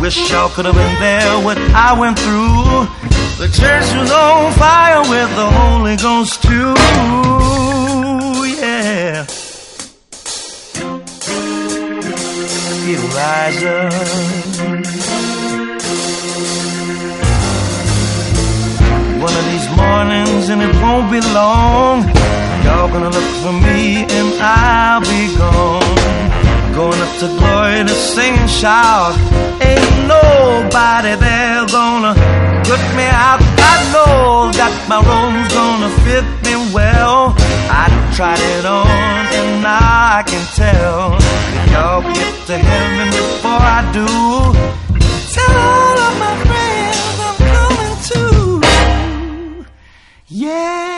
Wish 0.00 0.30
y'all 0.30 0.48
could 0.48 0.64
have 0.64 0.76
been 0.76 1.00
there 1.00 1.44
what 1.44 1.58
I 1.58 1.98
went 1.98 2.20
through. 2.20 2.86
The 3.42 3.48
church 3.52 3.88
was 3.98 4.12
on 4.12 4.52
fire 4.52 5.00
with 5.10 5.28
the 5.34 5.50
Holy 5.50 5.96
Ghost 5.96 6.40
too. 6.40 6.74
Yeah. 8.62 9.26
Elijah. 12.94 13.90
One 19.18 19.34
of 19.34 19.44
these 19.50 19.68
mornings, 19.76 20.48
and 20.48 20.62
it 20.62 20.74
won't 20.80 21.10
be 21.10 21.20
long. 21.34 22.39
Y'all 22.64 22.88
gonna 22.88 23.10
look 23.10 23.30
for 23.42 23.52
me, 23.52 24.04
and 24.04 24.28
I'll 24.40 25.00
be 25.00 25.22
gone. 25.36 26.28
Going 26.74 27.00
up 27.00 27.12
to 27.20 27.28
glory 27.38 27.82
to 27.84 27.94
sing 28.12 28.34
and 28.36 28.50
shout. 28.50 29.14
Ain't 29.60 30.08
nobody 30.08 31.14
there 31.16 31.66
gonna 31.66 32.14
put 32.68 32.82
me 32.96 33.06
out. 33.28 33.40
I 33.72 33.74
know 33.92 34.50
that 34.58 34.74
my 34.88 35.00
robe's 35.08 35.52
gonna 35.52 35.90
fit 36.04 36.26
me 36.46 36.54
well. 36.72 37.34
I 37.82 37.84
tried 38.16 38.42
it 38.54 38.64
on, 38.64 38.86
and 38.86 39.62
now 39.62 40.18
I 40.18 40.22
can 40.30 40.44
tell. 40.54 41.18
Y'all 41.72 42.02
get 42.02 42.34
to 42.48 42.56
heaven 42.58 43.08
before 43.20 43.62
I 43.78 43.80
do, 43.98 44.06
tell 45.34 45.54
all 45.70 45.98
of 46.08 46.14
my 46.24 46.34
friends 46.48 47.18
I'm 47.26 47.36
coming 47.52 47.96
too. 48.10 49.64
Yeah. 50.28 50.89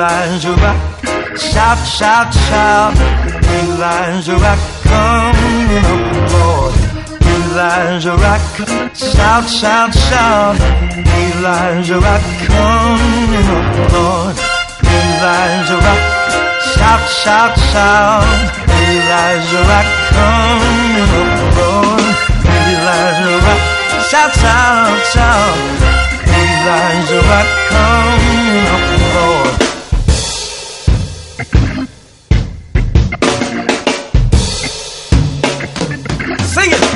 Rock, 0.00 0.80
shout, 1.36 1.76
shout, 1.86 2.32
shout. 2.32 2.96
Elijah 3.52 4.32
Rock, 4.32 4.58
come 4.82 5.36
up, 5.76 6.32
Lord. 6.32 6.74
Elijah 7.20 8.16
Rock, 8.16 8.40
shout, 8.96 9.44
shout, 9.46 9.92
shout. 9.92 10.56
Elijah 11.04 12.00
Rock, 12.00 12.22
come 12.48 13.34
up, 13.44 13.92
Lord. 13.92 14.36
Elijah 14.88 15.76
Rock, 15.84 16.02
shout, 16.72 17.04
shout, 17.20 17.58
shout. 17.70 18.24
Elijah 18.80 19.62
Rock, 19.68 19.88
come 20.08 20.64
up, 21.20 21.56
Lord. 21.60 22.16
Elijah 22.48 23.36
Rock, 23.44 23.62
shout, 24.08 24.32
shout, 24.32 25.04
shout. 25.12 26.00
Elijah 26.24 27.20
Rock, 27.28 27.48
come 27.68 28.29
Sing 36.52 36.72
it! 36.72 36.89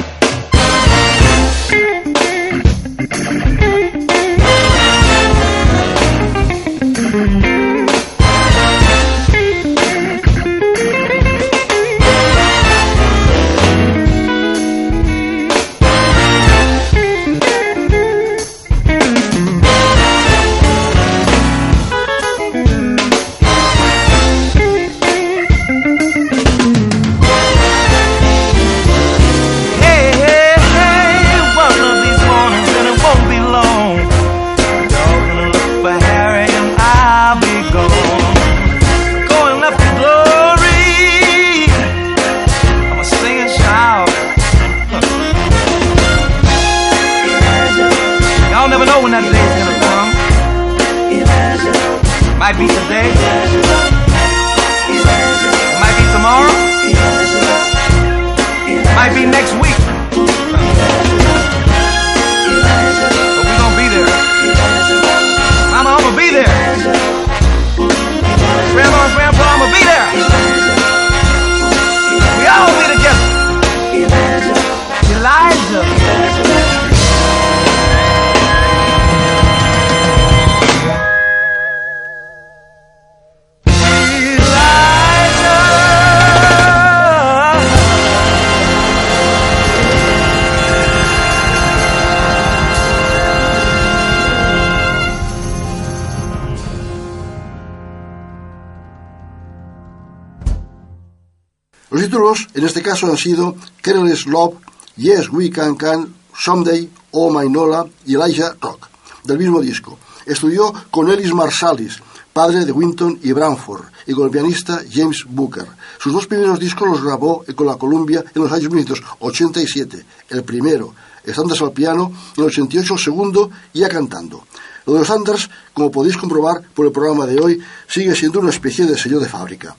En 102.54 102.64
este 102.64 102.82
caso 102.82 103.06
han 103.06 103.16
sido 103.16 103.56
Careless 103.80 104.26
Love, 104.26 104.54
Yes 104.96 105.28
We 105.30 105.50
Can 105.50 105.76
Can, 105.76 106.14
Someday, 106.36 106.90
Oh 107.12 107.30
My 107.30 107.48
Nola 107.48 107.86
y 108.06 108.14
Elijah 108.14 108.54
Rock, 108.60 108.88
del 109.24 109.38
mismo 109.38 109.60
disco. 109.60 109.98
Estudió 110.26 110.72
con 110.90 111.10
Ellis 111.10 111.32
Marsalis, 111.32 112.00
padre 112.32 112.64
de 112.64 112.72
Winton 112.72 113.18
y 113.22 113.32
Branford, 113.32 113.84
y 114.06 114.12
con 114.12 114.24
el 114.24 114.30
pianista 114.30 114.82
James 114.90 115.24
Booker. 115.28 115.66
Sus 115.98 116.12
dos 116.12 116.26
primeros 116.26 116.58
discos 116.58 116.88
los 116.88 117.02
grabó 117.02 117.44
con 117.54 117.66
la 117.66 117.76
Columbia 117.76 118.24
en 118.34 118.42
los 118.42 118.52
años 118.52 118.70
1987, 118.70 120.04
el 120.30 120.44
primero, 120.44 120.94
estando 121.22 121.54
al 121.54 121.72
piano, 121.72 122.12
en 122.36 122.42
el 122.42 122.48
88 122.48 122.94
el 122.94 123.00
segundo, 123.00 123.50
ya 123.72 123.88
cantando. 123.88 124.44
Lo 124.86 124.94
de 124.94 124.98
los 125.00 125.10
Anders, 125.10 125.48
como 125.72 125.90
podéis 125.90 126.16
comprobar 126.16 126.62
por 126.74 126.86
el 126.86 126.92
programa 126.92 127.26
de 127.26 127.40
hoy, 127.40 127.62
sigue 127.88 128.14
siendo 128.14 128.40
una 128.40 128.50
especie 128.50 128.84
de 128.86 128.98
sello 128.98 129.18
de 129.18 129.28
fábrica. 129.28 129.76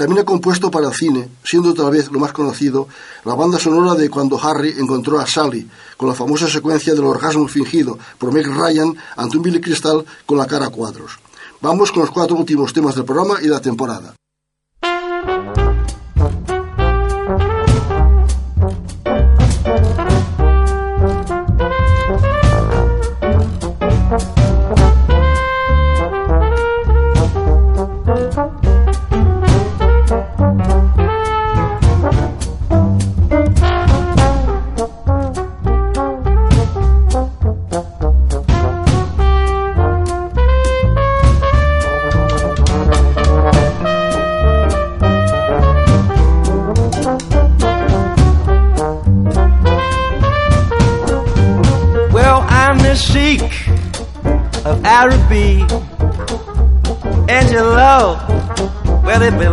También 0.00 0.22
ha 0.22 0.24
compuesto 0.24 0.70
para 0.70 0.88
el 0.88 0.94
cine, 0.94 1.28
siendo 1.44 1.74
tal 1.74 1.90
vez 1.90 2.10
lo 2.10 2.18
más 2.18 2.32
conocido, 2.32 2.88
la 3.26 3.34
banda 3.34 3.58
sonora 3.58 3.94
de 3.94 4.08
cuando 4.08 4.42
Harry 4.42 4.74
encontró 4.78 5.20
a 5.20 5.26
Sally, 5.26 5.68
con 5.98 6.08
la 6.08 6.14
famosa 6.14 6.48
secuencia 6.48 6.94
del 6.94 7.04
orgasmo 7.04 7.46
fingido 7.48 7.98
por 8.16 8.32
Meg 8.32 8.46
Ryan 8.46 8.96
ante 9.14 9.36
un 9.36 9.42
Billy 9.42 9.60
Crystal 9.60 10.02
con 10.24 10.38
la 10.38 10.46
cara 10.46 10.68
a 10.68 10.70
cuadros. 10.70 11.18
Vamos 11.60 11.92
con 11.92 12.00
los 12.00 12.10
cuatro 12.12 12.34
últimos 12.34 12.72
temas 12.72 12.94
del 12.94 13.04
programa 13.04 13.40
y 13.40 13.44
de 13.44 13.50
la 13.50 13.60
temporada. 13.60 14.14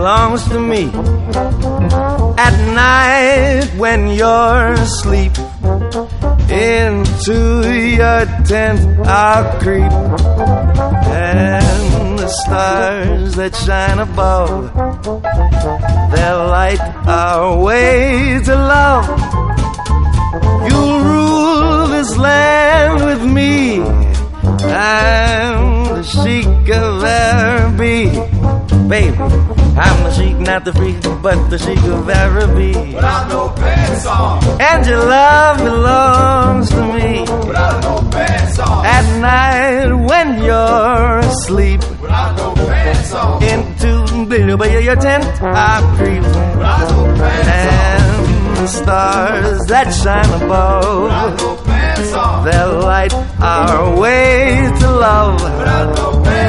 Belongs 0.08 0.48
to 0.48 0.58
me. 0.58 0.84
At 2.48 2.56
night 2.82 3.68
when 3.76 4.08
you're 4.20 4.72
asleep, 4.88 5.34
into 6.50 7.38
your 8.00 8.24
tent 8.50 8.80
I'll 9.06 9.60
creep. 9.60 9.92
And 11.12 12.20
the 12.20 12.30
stars 12.42 13.36
that 13.36 13.54
shine 13.54 14.00
above, 14.00 14.74
they'll 16.12 16.48
light 16.58 16.84
our 17.06 17.62
way 17.62 18.40
to 18.46 18.56
love. 18.56 19.08
You'll 20.70 21.00
rule 21.12 21.88
this 21.88 22.16
land 22.18 22.96
with 23.08 23.24
me. 23.38 23.82
I'm 24.72 25.84
the 25.98 26.04
sheik 26.04 26.70
of 26.70 27.04
Araby. 27.04 28.08
Baby, 28.88 29.18
I'm 29.80 30.04
the 30.04 30.12
sheik, 30.14 30.38
not 30.40 30.66
the 30.66 30.74
freak, 30.74 30.98
but 31.22 31.38
the 31.50 31.58
sheik 31.60 31.78
of 31.86 32.10
Araby. 32.10 32.74
Without 32.96 33.30
no 33.30 33.50
pants 33.50 34.06
on, 34.08 34.44
And 34.60 34.86
your 34.88 35.04
love 35.06 35.58
belongs 35.60 36.70
to 36.70 36.82
me. 36.96 37.22
without 37.48 37.82
no 37.84 38.10
pants 38.10 38.60
on, 38.60 38.86
At 38.86 39.06
night 39.22 39.94
when 40.10 40.28
you're 40.44 41.20
asleep, 41.20 41.82
without 42.02 42.36
no 42.38 42.54
pants 42.56 43.14
on, 43.14 43.44
into 43.44 44.26
the 44.26 44.40
your 44.88 44.96
tent 44.96 45.26
I 45.42 45.96
creep. 45.98 46.24
without 46.24 46.90
no 46.92 47.02
pants 47.22 47.48
And 47.48 48.58
the 48.58 48.68
stars 48.68 49.60
that 49.68 49.88
shine 49.94 50.32
on, 50.34 50.42
above. 50.42 51.40
no 51.40 51.56
pants 51.66 52.14
on, 52.14 52.46
They'll 52.46 52.80
light 52.82 53.14
our 53.40 54.00
way 54.00 54.70
to 54.80 54.88
love. 54.92 55.42
without 55.44 55.96
no 55.96 56.24
pants 56.24 56.47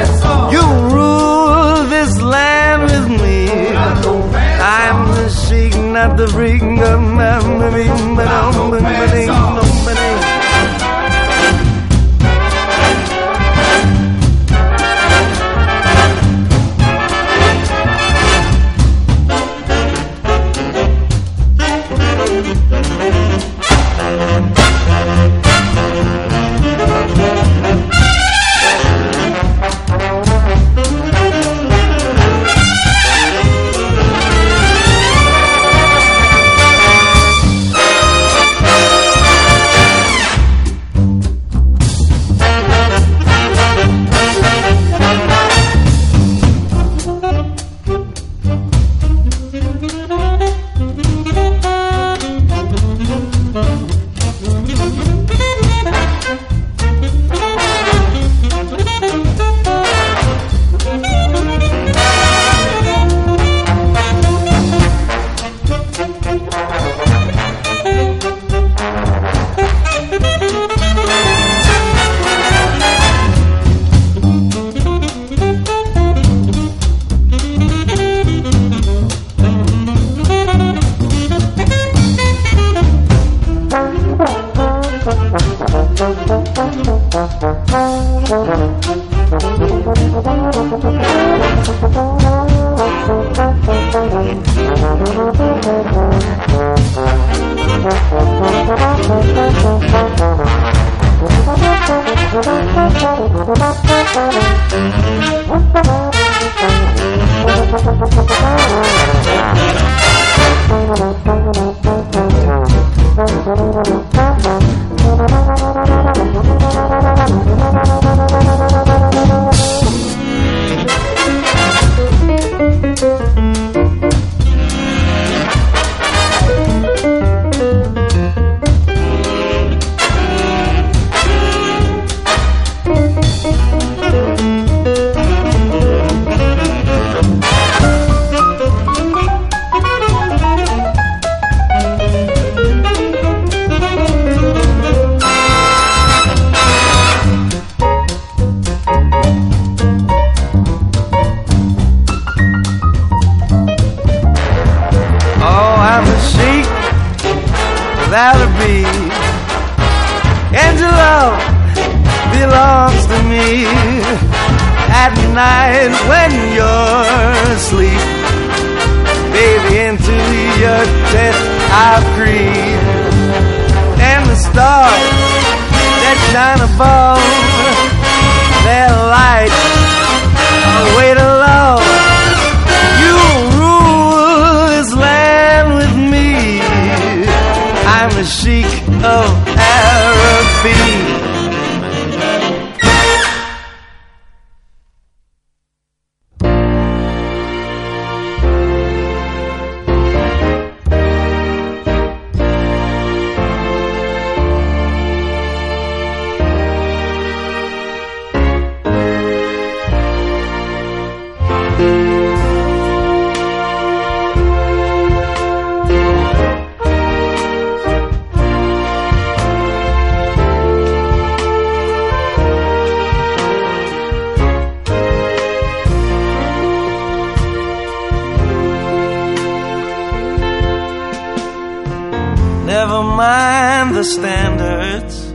mind 233.19 233.95
the 233.95 234.03
standards, 234.03 235.33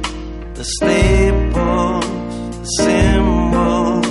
the 0.58 0.64
staples, 0.76 2.06
the 2.60 2.68
symbols. 2.80 4.06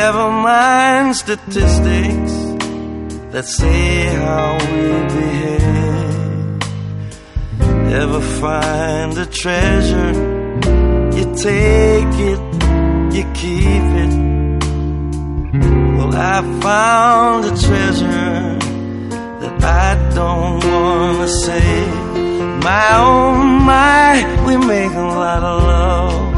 Never 0.00 0.26
mind 0.50 1.14
statistics 1.14 2.34
that 3.32 3.44
say 3.44 4.06
how 4.24 4.48
we 4.72 4.82
behave. 5.14 6.58
Never 7.94 8.20
find 8.42 9.12
a 9.18 9.26
treasure, 9.42 10.12
you 11.16 11.24
take 11.48 12.14
it, 12.32 12.42
you 13.16 13.24
keep 13.40 13.86
it. 14.04 14.14
Well, 15.96 16.12
I 16.34 16.38
found 16.66 17.40
a 17.52 17.54
treasure 17.68 18.58
that 19.42 19.56
I 19.84 19.90
don't 20.16 20.60
wanna 20.72 21.28
say. 21.28 22.01
My 22.60 22.88
oh 22.96 23.34
my, 23.70 24.12
we 24.46 24.56
make 24.56 24.92
a 24.92 25.08
lot 25.24 25.42
of 25.42 25.62
love 25.62 26.32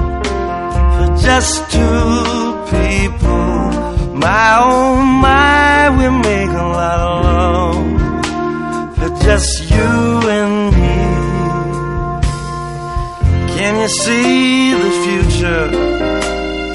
for 0.94 1.08
just 1.22 1.70
two 1.70 2.54
people. 2.70 4.14
My 4.24 4.58
oh 4.60 4.96
my, 5.26 5.90
we 5.98 6.06
make 6.28 6.50
a 6.50 6.68
lot 6.80 6.98
of 7.10 7.14
love 7.28 8.96
for 8.96 9.10
just 9.24 9.70
you 9.70 9.90
and 10.38 10.54
me. 10.74 10.94
Can 13.56 13.72
you 13.80 13.88
see 13.88 14.72
the 14.72 14.92
future, 15.04 15.66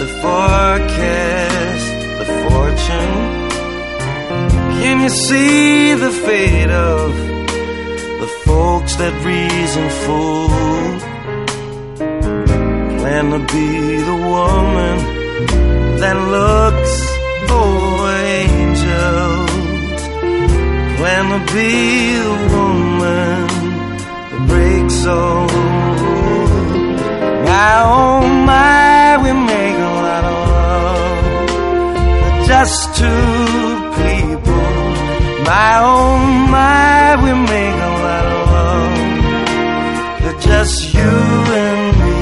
the 0.02 0.08
forecast, 0.22 1.88
the 2.20 2.26
fortune? 2.44 3.18
Can 4.82 4.96
you 5.02 5.10
see 5.10 5.94
the 5.94 6.12
fate 6.12 6.70
of 6.70 7.39
the 8.20 8.28
folks 8.46 8.96
that 8.96 9.14
reason 9.26 9.86
fool? 10.04 10.50
Plan 13.00 13.26
to 13.32 13.40
be 13.54 13.70
the 14.10 14.18
woman 14.36 14.98
that 16.02 16.18
looks 16.38 16.94
for 17.48 18.10
angels. 18.42 20.02
Plan 21.00 21.26
to 21.34 21.40
be 21.54 21.72
the 22.28 22.38
woman 22.54 23.48
that 24.30 24.42
breaks 24.50 24.96
souls. 25.04 25.52
My 27.48 27.72
oh 27.84 28.22
my, 28.52 29.18
we 29.24 29.32
make 29.54 29.78
a 29.90 29.94
lot 30.08 30.24
of 30.32 30.38
love 30.56 31.50
for 32.22 32.34
just 32.52 32.78
two 33.00 33.28
people. 34.04 34.68
My 35.50 35.72
oh 35.82 36.18
my, 36.56 37.16
we 37.24 37.32
make 37.54 37.79
just 40.42 40.94
you 40.94 41.02
and 41.02 41.98
me. 42.00 42.20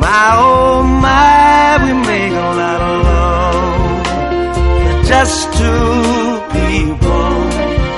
My 0.00 0.30
oh 0.38 0.82
my, 0.82 1.78
we 1.84 1.92
make 2.06 2.32
a 2.32 2.50
lot 2.60 2.80
of 2.80 2.96
love 3.04 4.04
just 5.06 5.52
two 5.54 6.40
people. 6.52 7.30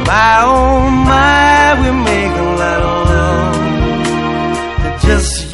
My 0.06 0.40
oh 0.44 0.90
my, 0.90 1.74
we 1.82 1.90
make 2.04 2.34
a 2.46 2.50
lot 2.62 2.80
of 2.90 2.96
love 3.14 3.56
for 4.80 5.06
just 5.06 5.45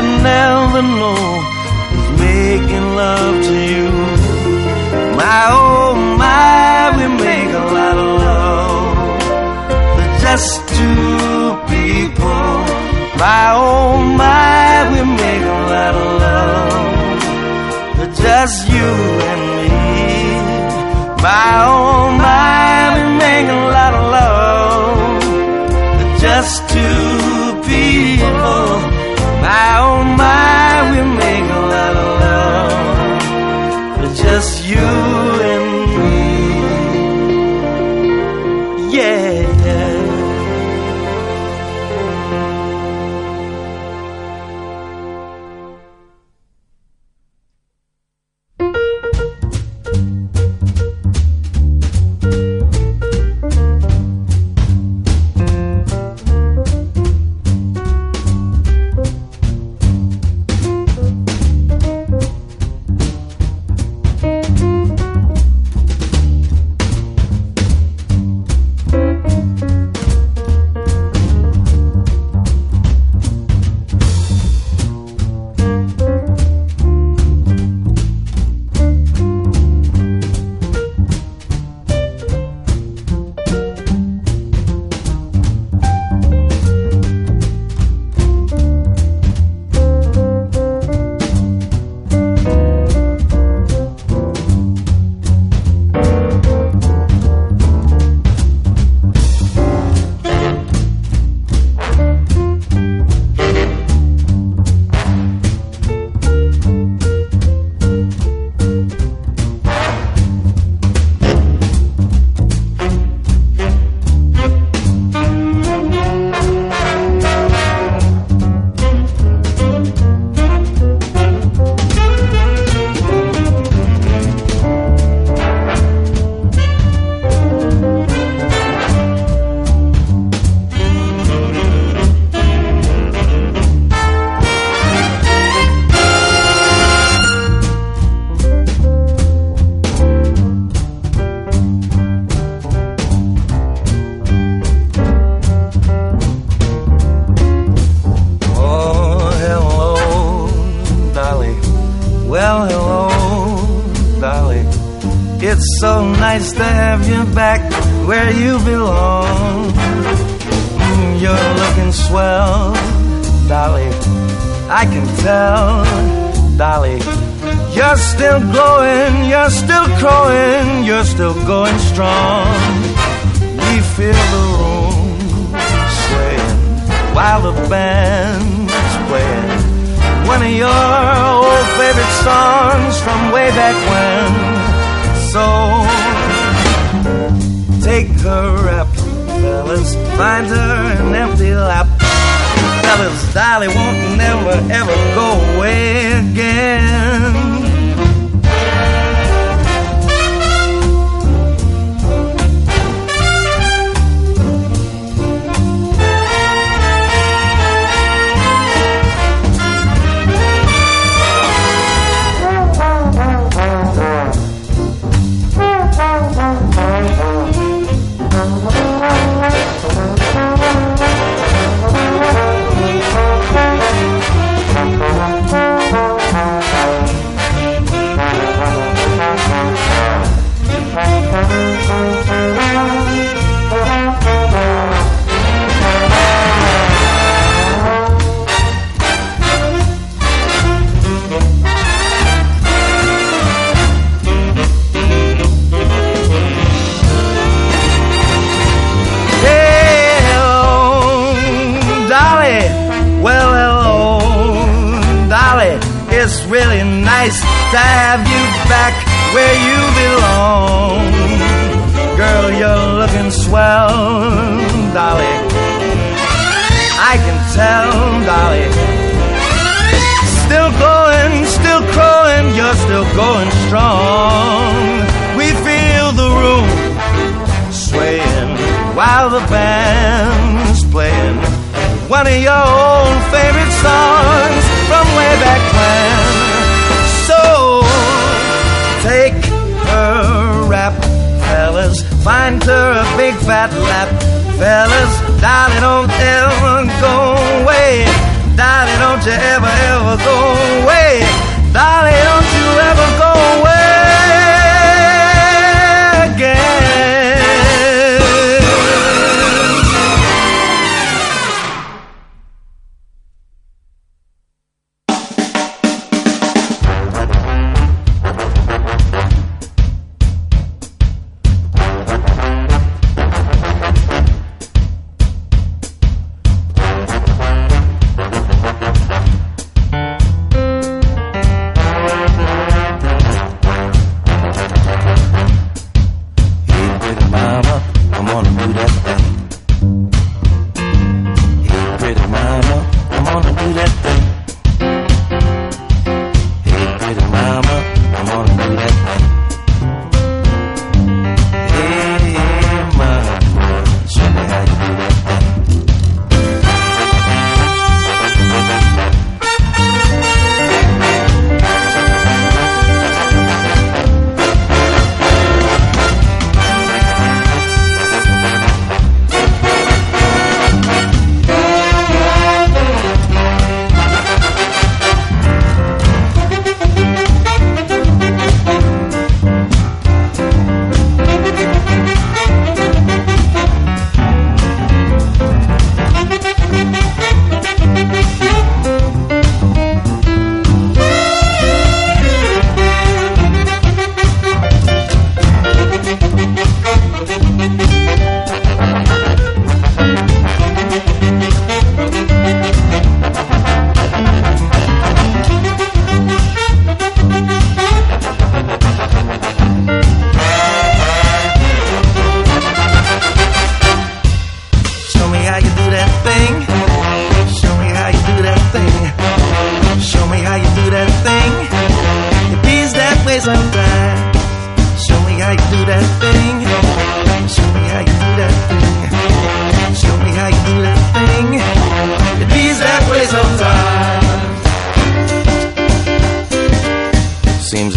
they'll 0.00 0.22
never 0.22 0.82
know 0.82 1.42
is 1.92 2.08
making 2.20 2.86
love 2.96 3.34
to 3.44 3.54
you. 3.72 3.90
My 5.16 5.46
oh 5.50 5.94
my, 6.18 6.90
we 6.96 7.04
make 7.22 7.50
a 7.52 7.64
lot 7.76 7.96
of 7.98 8.08
love 8.24 8.96
for 9.94 10.08
just 10.24 10.68
two 10.68 11.56
people. 11.68 12.46
My 13.20 13.52
oh 13.54 13.98
my, 14.16 14.88
we 14.92 15.00
make 15.22 15.42
a 15.42 15.60
lot 15.74 15.94
of 15.94 16.08
love 16.24 17.22
for 17.96 18.22
just 18.22 18.68
you 18.68 18.90
and 19.30 19.42
me. 19.56 19.70
My 21.22 21.52
oh 21.66 22.09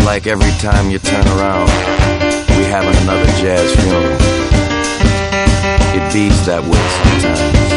like 0.05 0.27
every 0.27 0.51
time 0.59 0.91
you 0.91 0.99
turn 0.99 1.25
around, 1.27 1.67
we 2.57 2.63
having 2.65 2.95
another 3.03 3.25
jazz 3.41 3.73
funeral. 3.75 4.17
It 5.95 6.13
beats 6.13 6.45
that 6.45 6.61
way 6.63 6.83
sometimes. 6.99 7.69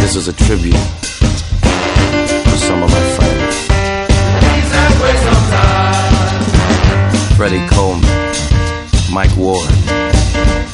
This 0.00 0.16
is 0.16 0.28
a 0.28 0.32
tribute 0.32 0.74
to 2.44 2.58
some 2.58 2.82
of 2.82 2.90
my 2.90 3.00
friends. 3.16 3.56
Freddie 7.36 7.66
Coleman, 7.68 8.08
Mike 9.12 9.36
Ward, 9.36 9.68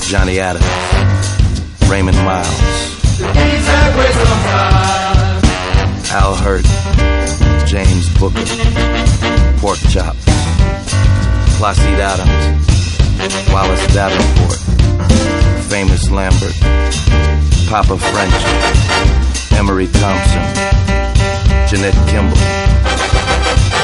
Johnny 0.03 0.41
Adams, 0.41 0.65
Raymond 1.89 2.17
Myles, 2.19 2.61
Al 6.11 6.35
Hirt. 6.35 7.12
James 7.73 8.07
Booker, 8.19 8.45
Pork 9.57 9.79
Chops, 9.89 10.23
Placide 11.57 12.01
Adams, 12.01 13.51
Wallace 13.51 13.87
Davenport, 13.95 14.59
Famous 15.71 16.11
Lambert, 16.11 16.53
Papa 17.71 17.97
French, 17.97 19.53
Emery 19.59 19.87
Thompson, 19.87 20.43
Jeanette 21.67 21.97
Kimball, 22.11 22.37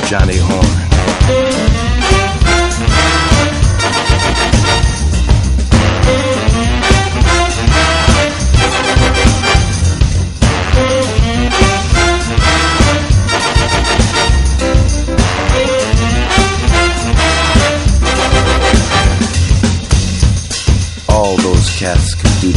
Johnny 0.07 0.37
Horn. 0.37 1.88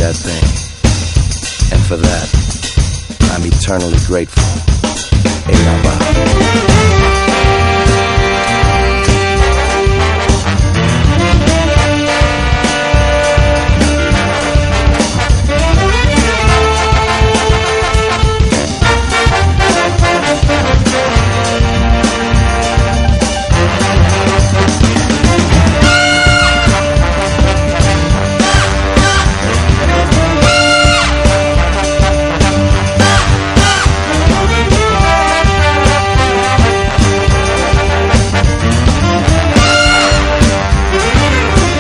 That 0.02 0.16
thing. 0.16 0.44
And 1.72 1.86
for 1.86 1.96
that, 1.96 2.28
I'm 3.34 3.46
eternally 3.46 4.00
grateful. 4.08 4.42
Là-bas. 5.48 6.21